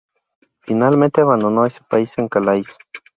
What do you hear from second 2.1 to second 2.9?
en Calais.